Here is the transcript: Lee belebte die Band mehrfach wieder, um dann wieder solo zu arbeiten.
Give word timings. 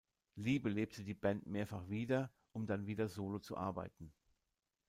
Lee 0.35 0.57
belebte 0.59 1.03
die 1.03 1.13
Band 1.13 1.45
mehrfach 1.45 1.87
wieder, 1.87 2.31
um 2.53 2.65
dann 2.65 2.87
wieder 2.87 3.07
solo 3.07 3.37
zu 3.37 3.55
arbeiten. 3.55 4.11